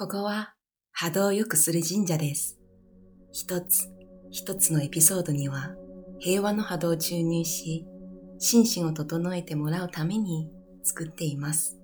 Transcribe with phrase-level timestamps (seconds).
[0.00, 0.54] ここは
[0.92, 2.58] 波動を良くする神社です。
[3.32, 3.90] 一つ
[4.30, 5.74] 一つのエピソードには
[6.18, 7.84] 平和の波動を注入し、
[8.38, 10.50] 心身を整えてもらうために
[10.82, 11.78] 作っています。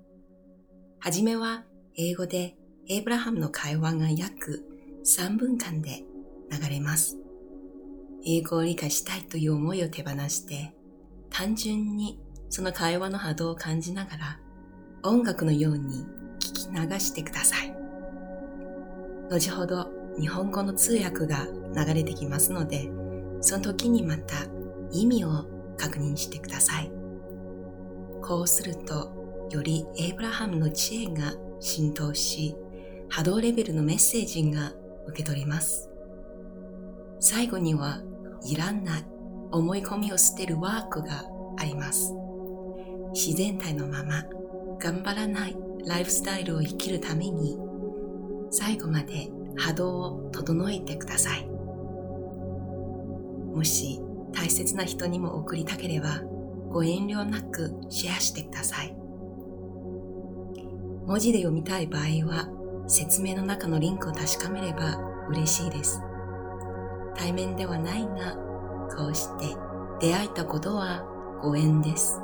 [0.99, 1.67] はじめは
[1.99, 2.57] 英語で
[2.89, 4.65] エイブラハムの会話が約
[5.05, 6.03] 3分間で
[6.51, 7.19] 流れます。
[8.25, 10.75] 英語を理解したいという思いを手放して、
[11.29, 14.41] 単純にその会話の波動を感じながら
[15.03, 16.07] 音楽のように
[16.41, 17.76] 聞き流してください。
[19.31, 22.89] 後ほど日本語の通訳が流れてきますので、
[23.41, 24.47] その時にまた
[24.91, 25.45] 意味を
[25.77, 26.91] 確認してください。
[28.23, 32.57] こうすると、よりエイブラハムの知恵が浸透し、
[33.09, 34.73] 波動レベルのメッセージが
[35.07, 35.91] 受け取ります。
[37.21, 38.03] 最後には、
[38.45, 39.07] いらんない
[39.51, 41.25] 思い込みを捨てるワークが
[41.59, 42.13] あります。
[43.13, 44.25] 自然体のまま、
[44.79, 47.59] 頑張らないライフスタイルを生きるために、
[48.59, 51.47] 最後まで波動を整えてください。
[53.55, 54.01] もし
[54.33, 56.23] 大切な人にも送りたければ、
[56.71, 58.97] ご遠慮なくシェアしてください。
[61.05, 62.49] 文字で読みたい場合は、
[62.87, 64.97] 説明の中のリンクを確かめれば
[65.29, 66.01] 嬉しいです。
[67.15, 68.39] 対面ではないが、
[68.97, 69.55] こうして
[70.01, 71.05] 出会えたことは
[71.43, 72.23] ご縁です。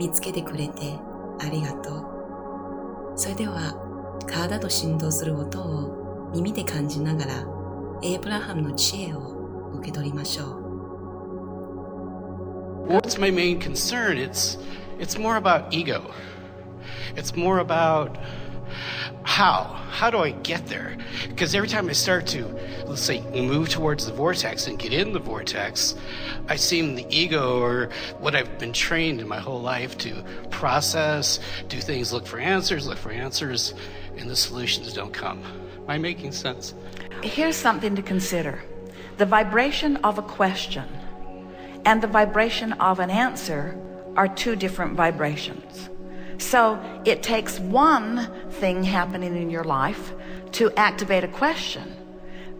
[0.00, 0.98] 見つけてくれて
[1.38, 3.12] ありがとう。
[3.14, 3.84] それでは、
[4.27, 7.45] 体と振動する音を耳で感じながら、
[8.01, 10.63] エイブラハムの知恵を受け取りましょう。
[12.87, 14.17] What's my main concern?
[14.17, 14.57] It's
[14.99, 16.11] it's more about ego.
[17.15, 18.17] It's more about
[19.23, 19.79] how.
[19.93, 20.97] How do I get there?
[21.29, 22.45] Because every time I start to,
[22.87, 25.95] let's say, move towards the vortex and get in the vortex,
[26.49, 31.39] I seem the ego or what I've been trained in my whole life to process,
[31.69, 33.75] do things, look for answers, look for answers,
[34.20, 35.42] and the solutions don't come.
[35.76, 36.74] Am I making sense?
[37.22, 38.62] Here's something to consider
[39.16, 40.84] the vibration of a question
[41.84, 43.76] and the vibration of an answer
[44.16, 45.88] are two different vibrations.
[46.38, 50.12] So it takes one thing happening in your life
[50.52, 51.96] to activate a question,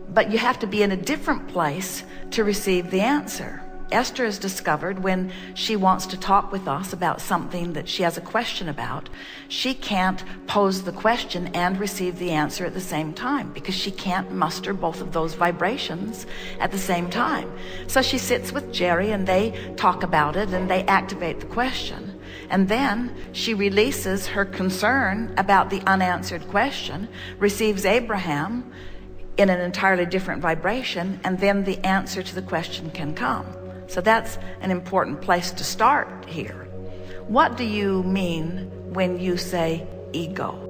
[0.09, 2.03] but you have to be in a different place
[2.33, 3.63] to receive the answer.
[3.91, 8.19] Esther is discovered when she wants to talk with us about something that she has
[8.19, 9.09] a question about,
[9.49, 13.91] she can't pose the question and receive the answer at the same time because she
[13.91, 16.27] can't muster both of those vibrations
[16.61, 17.51] at the same time.
[17.87, 22.21] So she sits with Jerry and they talk about it and they activate the question.
[22.51, 28.71] And then she releases her concern about the unanswered question, receives Abraham
[29.39, 33.47] in an entirely different vibration, and then the answer to the question can come.
[33.89, 36.69] So that's an important place to start here.
[37.27, 40.65] What do you mean when you say ego?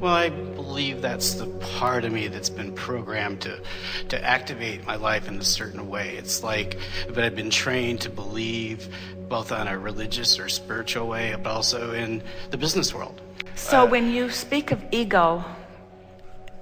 [0.00, 1.46] Well, I believe that's the
[1.78, 3.60] part of me that's been programmed to
[4.08, 6.16] to activate my life in a certain way.
[6.16, 8.88] It's like that I've been trained to believe
[9.28, 13.20] both on a religious or spiritual way, but also in the business world.
[13.54, 15.44] So Uh, when you speak of ego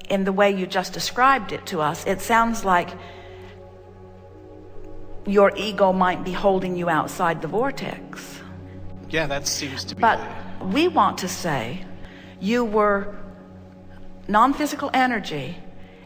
[0.08, 2.90] in the way you just described it to us, it sounds like
[5.26, 8.40] your ego might be holding you outside the vortex.
[9.08, 10.18] Yeah, that seems to be But
[10.58, 11.84] the- we want to say
[12.40, 13.14] you were
[14.28, 15.56] non physical energy,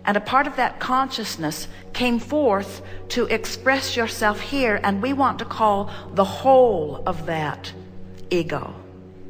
[0.05, 5.39] and a part of that consciousness came forth to express yourself here, and we want
[5.39, 7.73] to call the whole of that
[8.31, 8.75] ego.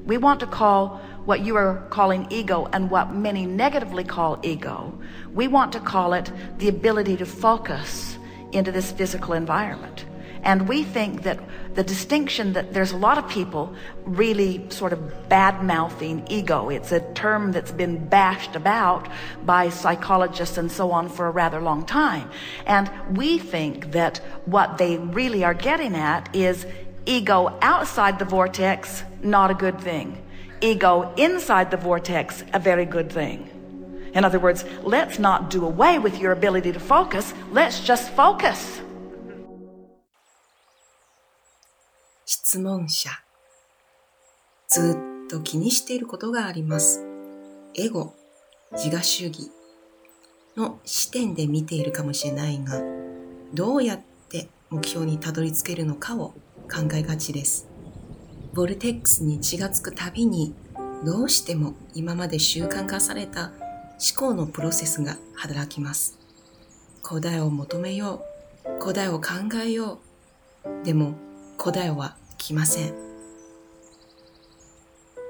[0.06, 4.98] We want to call what you are calling ego and what many negatively call ego,
[5.34, 8.17] we want to call it the ability to focus
[8.52, 10.04] into this physical environment.
[10.42, 11.40] And we think that
[11.74, 16.70] the distinction that there's a lot of people really sort of bad mouthing ego.
[16.70, 19.08] It's a term that's been bashed about
[19.44, 22.30] by psychologists and so on for a rather long time.
[22.66, 26.66] And we think that what they really are getting at is
[27.06, 30.22] ego outside the vortex, not a good thing.
[30.60, 33.57] Ego inside the vortex, a very good thing.
[34.14, 37.34] In other words, let's not do away with your ability to focus.
[37.52, 38.82] Let's just focus.
[42.24, 43.10] 質問者。
[44.68, 47.04] ずっと気にしていることがあります。
[47.74, 48.14] エゴ、
[48.72, 49.50] 自我主義
[50.56, 52.82] の視点で見ているかもしれないが、
[53.54, 56.34] どうやって目標にたどり着けるのかを
[56.70, 57.66] 考えがちです。
[58.52, 60.54] ボルテックスに血がつくたびに、
[61.04, 63.52] どうしても今まで習慣化された
[64.00, 66.18] 思考のプロセスが働きます。
[67.02, 68.24] 答えを求めよ
[68.64, 68.78] う。
[68.80, 69.30] 答えを考
[69.64, 69.98] えよ
[70.64, 70.84] う。
[70.84, 71.14] でも、
[71.56, 72.94] 答えは来ません。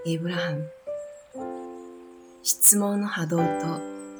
[0.05, 0.71] エイブラハム、
[2.43, 3.45] 質問の波動と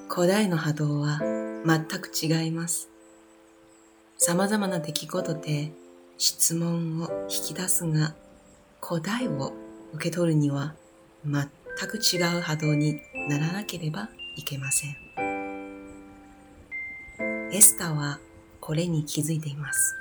[0.09, 1.21] 答えの波動は
[1.67, 2.89] 全く違います。
[4.17, 5.73] 様々な出来事で
[6.17, 8.15] 質問を引き出すが、
[8.81, 9.53] 答えを
[9.93, 10.75] 受け取るには
[11.25, 11.49] 全
[11.89, 14.09] く違う波動にならなければ
[14.39, 14.97] いけません。
[17.53, 18.21] エスターは
[18.61, 19.97] これに気づいています。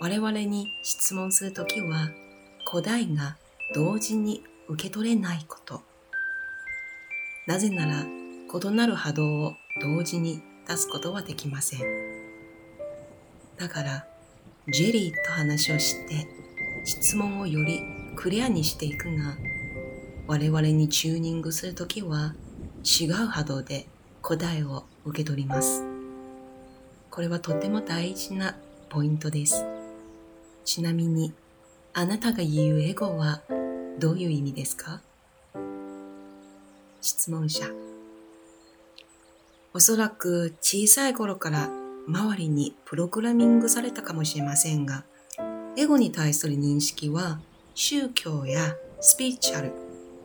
[0.00, 2.08] 我々に質問するときは
[2.64, 3.36] 答えが
[3.74, 5.82] 同時に受け取れないこと。
[7.46, 9.52] なぜなら異なる波動を
[9.82, 11.80] 同時に出すことはできません。
[13.58, 14.06] だから、
[14.72, 16.26] ジェリーと話をして
[16.84, 17.82] 質問をより
[18.16, 19.36] クリアにしていくが、
[20.26, 22.34] 我々にチューニングするときは
[22.84, 23.86] 違う波動で
[24.22, 25.84] 答えを受け取ります。
[27.10, 28.56] これはとても大事な
[28.88, 29.64] ポイントです。
[30.64, 31.32] ちなみに、
[31.94, 33.42] あなたが言うエゴは
[33.98, 35.00] どういう意味ですか？
[37.00, 37.66] 質問者。
[39.74, 41.70] おそらく小さい頃から
[42.06, 45.04] 周りにプログラミングされたかもしれませんが、
[45.76, 47.40] エゴに対する認識は
[47.74, 49.72] 宗教やスピリチュアル、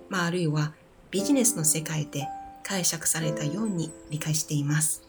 [0.09, 0.73] まあ、あるいは
[1.11, 2.27] ビジネスの世界で
[2.63, 5.03] 解釈されたように理解しています。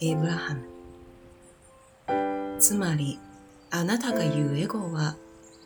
[0.00, 0.62] エイブラハム。
[2.58, 3.18] つまり、
[3.70, 5.16] あなたが言うエゴは、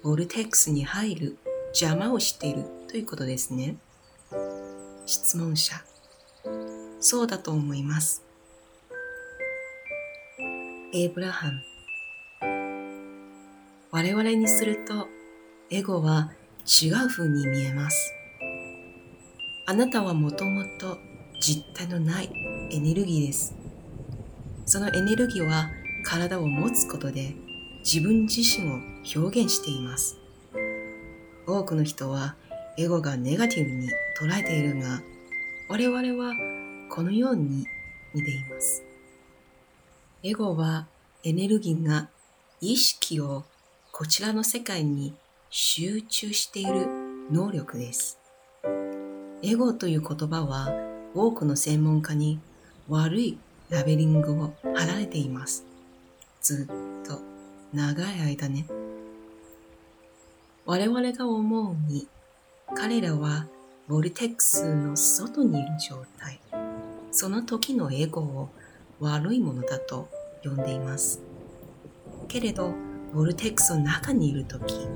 [0.03, 1.39] ボルテックスに入る
[1.69, 3.77] 邪魔をしているということですね。
[5.07, 5.75] 質問者。
[7.01, 8.25] そうだと思います。
[10.93, 11.61] エイブラハム。
[13.91, 15.09] 我々にすると、
[15.71, 16.33] エゴは
[16.67, 18.13] 違う風に見えます。
[19.67, 20.99] あなたはもともと
[21.41, 22.29] 実体のない
[22.71, 23.55] エネルギーです。
[24.67, 25.71] そのエネルギーは
[26.05, 27.35] 体を持つことで
[27.79, 28.75] 自分自身を
[29.17, 30.19] 表現しています。
[31.47, 32.37] 多くの人は
[32.77, 33.89] エゴがネガティブに
[34.21, 35.01] 捉えているが、
[35.71, 36.35] 我々は
[36.91, 37.67] このように
[38.13, 38.83] 見ています。
[40.23, 40.87] エゴは
[41.23, 42.11] エネルギーが
[42.61, 43.45] 意識を
[43.93, 45.15] こちらの世界に
[45.49, 46.87] 集中している
[47.31, 48.19] 能力です。
[49.47, 50.73] エゴという言葉は
[51.15, 52.41] 多くの専門家に
[52.89, 53.39] 悪い
[53.69, 55.67] ラベリングを貼られています。
[56.41, 57.21] ずっと
[57.75, 58.67] 長い間ね。
[60.65, 62.07] 我々が思うに、
[62.75, 63.47] 彼らは
[63.87, 66.41] ボルテックスの外にいる状態。
[67.13, 68.49] その時のエゴを
[68.99, 70.09] 悪いものだと
[70.43, 71.21] 呼んでいます。
[72.29, 72.73] けれど、
[73.13, 74.89] ボルテックスの中にいる時、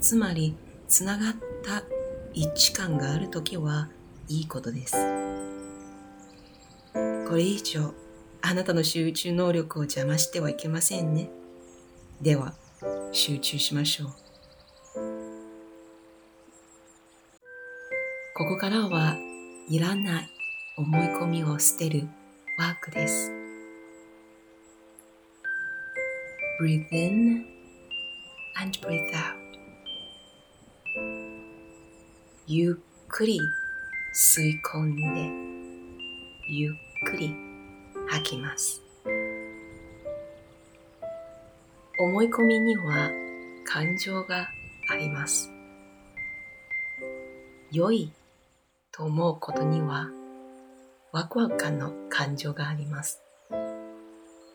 [0.00, 0.56] つまり、
[0.88, 1.95] つながった
[2.36, 3.88] 一致感がある時は
[4.28, 4.94] いいことです。
[7.26, 7.94] これ以上、
[8.42, 11.30] あなたの集中能力を邪魔してはいけませんね。
[12.20, 12.52] では、
[13.10, 14.08] 集中しましょう。
[18.34, 19.16] ここからは
[19.70, 20.28] いらない
[20.76, 22.06] 思い込みを捨てる
[22.58, 23.32] ワークです。
[26.60, 27.46] Breathe in
[28.60, 29.45] and breathe out.
[32.48, 33.40] ゆっくり
[34.14, 35.02] 吸い込んで、
[36.48, 36.74] ゆっ
[37.10, 37.34] くり
[38.06, 38.80] 吐きます。
[41.98, 43.10] 思い込みには
[43.64, 44.46] 感情が
[44.88, 45.50] あります。
[47.72, 48.12] 良い
[48.92, 50.08] と思うことには
[51.10, 53.20] ワクワク感の感情があります。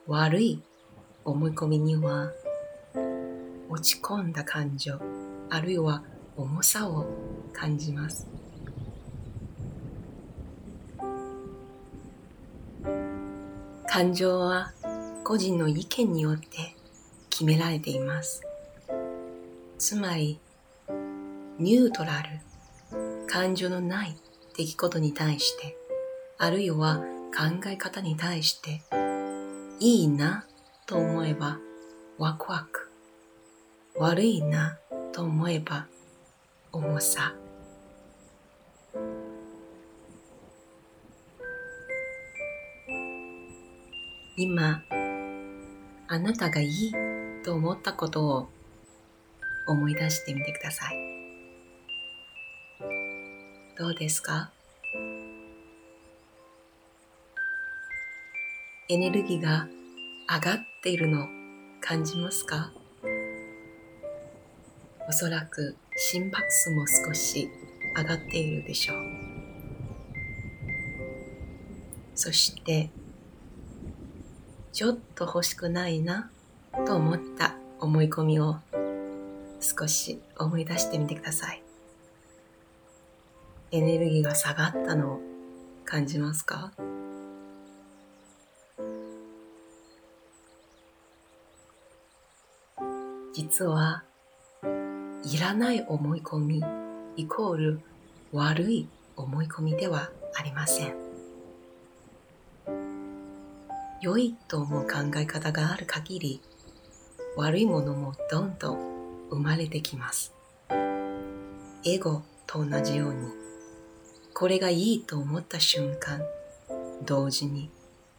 [0.07, 0.63] 悪い
[1.25, 2.31] 思い込みには
[3.69, 4.97] 落ち込んだ感情、
[5.49, 6.05] あるいは
[6.37, 7.05] 重さを
[7.53, 8.27] 感じます。
[13.87, 14.71] 感情は
[15.23, 16.75] 個人の意見によって
[17.29, 18.41] 決められています。
[19.77, 20.39] つまり、
[21.59, 24.15] ニュートラル、感情のない
[24.55, 25.75] 出来事に対して、
[26.37, 26.97] あるいは
[27.35, 28.81] 考え方に対して、
[29.79, 30.45] いいな
[30.85, 31.59] と思えば
[32.17, 32.89] ワクワク、
[33.97, 34.77] 悪いな
[35.11, 35.87] と思えば
[36.73, 37.33] 重さ。
[44.37, 44.81] 今、
[46.07, 46.93] あなたがいい
[47.43, 48.47] と思ったことを
[49.67, 50.95] 思い出してみてください。
[53.77, 54.51] どうですか？
[58.87, 59.67] エネルギーが
[60.29, 61.27] 上がっているの
[61.81, 62.71] 感じますか？
[65.09, 67.47] おそらく心拍数も少し
[67.95, 68.97] 上がっているでしょう。
[72.15, 72.89] そして、
[74.73, 76.31] ちょっと欲しくないな
[76.87, 78.57] と思った思い込みを
[79.59, 81.61] 少し思い出してみてください。
[83.71, 85.19] エネルギーが下がったのを
[85.85, 86.71] 感じますか？
[93.33, 94.03] 実は
[95.23, 96.63] いらない思い込み
[97.15, 97.81] イコール
[98.31, 100.95] 悪い思い込みではありません。
[104.01, 106.41] 良いと思う考え方がある限り
[107.37, 108.79] 悪いものもどんどん
[109.29, 110.33] 生まれてきます。
[111.85, 113.29] エゴと同じように
[114.33, 116.23] これがいいと思った瞬間
[117.05, 117.69] 同時に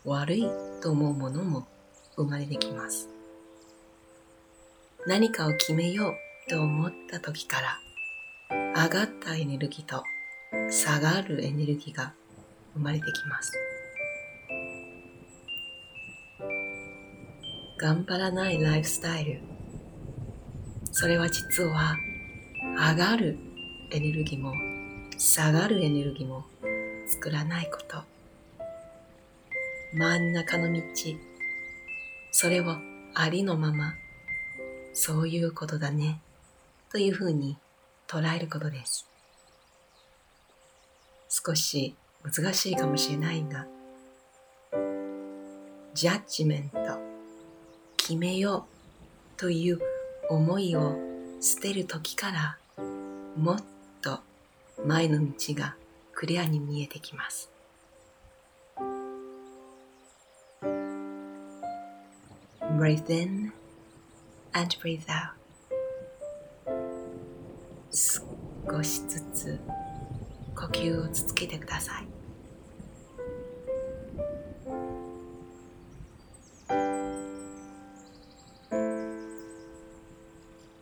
[0.05, 0.49] 悪い
[0.81, 1.67] と思うものも
[2.15, 3.09] 生まれてきます。
[5.05, 7.81] 何かを決めようと思った時から
[8.75, 10.03] 上がったエネルギーと
[10.71, 12.15] 下がるエネルギーが
[12.75, 13.53] 生まれてきます。
[17.79, 19.41] 頑張らないライフスタイル。
[20.93, 21.97] それは実は
[22.77, 23.39] 上がる
[23.91, 24.53] エネルギーも
[25.19, 26.45] 下がるエネルギーも
[27.07, 28.03] 作らないこと。
[29.95, 30.81] 真ん中の道。
[32.31, 32.77] それを
[33.15, 33.95] ありのまま。
[34.95, 36.21] そういうことだね。
[36.93, 37.57] というふうに
[38.07, 39.09] 捉えることです。
[41.31, 43.67] 少し難しいかもしれないが
[45.95, 46.79] ジャッジメント
[47.97, 48.67] 決めよ
[49.37, 49.81] うという
[50.29, 50.95] 思いを
[51.41, 52.59] 捨てる時から
[53.37, 53.65] もっ
[54.03, 54.21] と
[54.85, 55.75] 前の道が
[56.13, 57.51] クリアに見えてきます。
[62.61, 63.53] Breathe in
[64.53, 65.42] and breathe out.
[67.95, 69.61] 少しずつ
[70.57, 72.07] 呼吸を続けてください。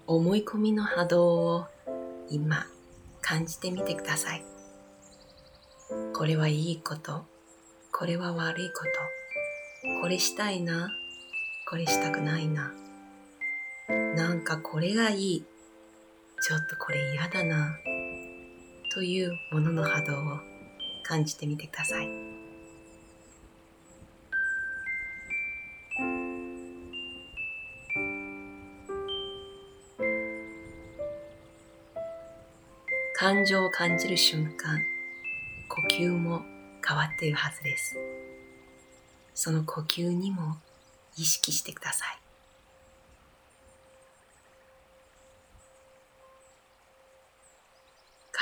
[0.07, 1.27] 思い込みの波動
[1.57, 1.67] を
[2.31, 2.67] 今
[3.21, 4.45] 感じてみてください。
[6.15, 7.25] これはいいこと。
[7.93, 8.91] これは悪いこと。
[10.01, 10.91] これしたいな。
[11.69, 12.73] これしたくないな。
[13.89, 15.45] なんかこれがいい。
[16.41, 17.77] ちょっとこれ嫌だな。
[18.93, 20.39] というものの波動を
[21.05, 22.09] 感じてみてください。
[33.15, 34.81] 感情を感じる瞬間
[35.69, 36.43] 呼吸も
[36.87, 37.97] 変わっているはずです。
[39.35, 40.57] その呼吸にも
[41.17, 42.20] 意識してください。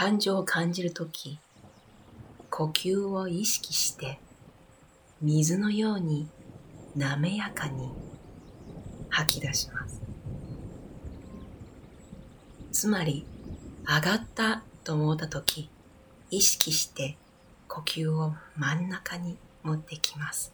[0.01, 1.41] 感情を感じるとき、
[2.51, 4.21] 呼吸を意識して
[5.21, 6.29] 水のように
[6.95, 7.91] 滑やかに
[9.09, 10.01] 吐き出します。
[12.71, 13.27] つまり、
[13.89, 15.69] 上がったと思ったとき、
[16.31, 17.17] 意識して
[17.67, 20.53] 呼吸を真ん中に持ってきます。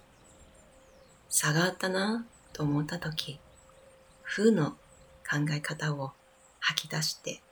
[1.28, 2.24] 下がったな
[2.54, 3.38] と思ったとき、
[4.22, 4.70] 負の
[5.30, 6.12] 考え方を
[6.60, 7.42] 吐き出して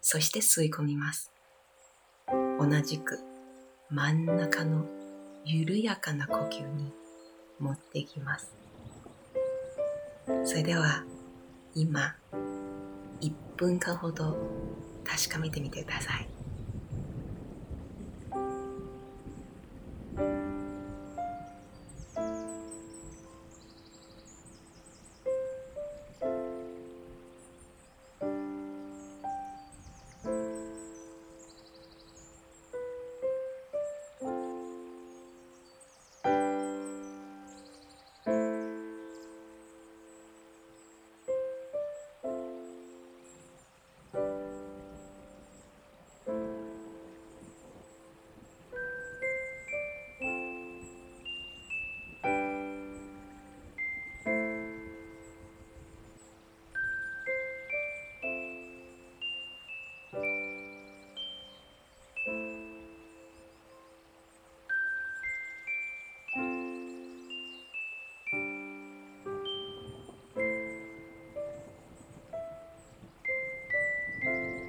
[0.00, 1.32] そして吸い込みます。
[2.58, 3.18] 同じく
[3.90, 4.86] 真ん中の
[5.44, 6.92] 緩やかな呼吸に
[7.58, 8.54] 持っていきます。
[10.44, 11.04] それでは
[11.74, 12.14] 今
[13.20, 14.36] 1分間ほど
[15.04, 16.39] 確かめてみてください。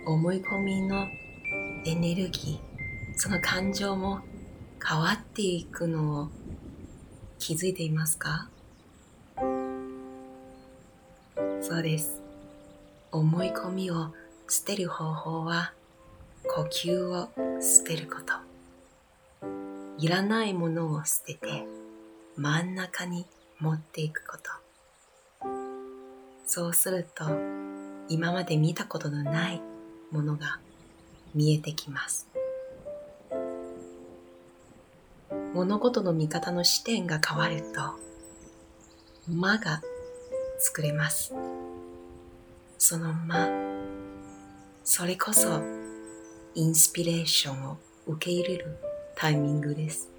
[0.05, 1.07] 思い込みの
[1.85, 4.21] エネルギーその感情も
[4.83, 6.29] 変わっていくのを
[7.39, 8.49] 気づいていますか？
[11.61, 12.19] そうです。
[13.11, 14.13] 思い込みを
[14.49, 15.73] 捨てる方法は
[16.43, 17.29] 呼吸を
[17.61, 18.33] 捨てること。
[19.97, 21.65] いらないものを捨てて
[22.35, 23.25] 真ん中に
[23.59, 25.47] 持っていくこと。
[26.47, 27.25] そうすると
[28.09, 29.61] 今まで見たことのない
[30.11, 30.59] ものが
[31.33, 32.27] 見えてきます。
[35.53, 37.99] 物事の見方の視点が変わると
[39.27, 39.81] 間が
[40.59, 41.33] 作れます。
[42.77, 43.49] その間
[44.83, 45.61] それこそ
[46.55, 47.77] インスピレーションを
[48.07, 48.77] 受け入れる
[49.15, 50.09] タイミングです。